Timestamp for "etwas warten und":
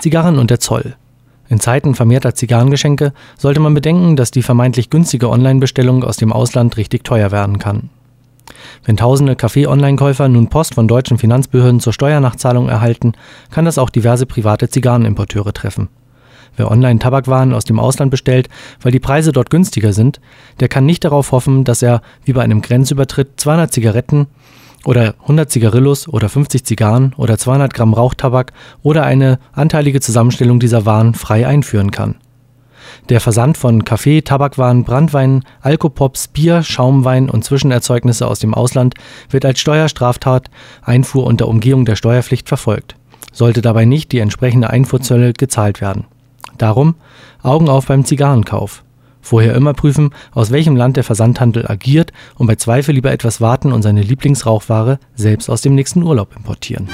53.12-53.82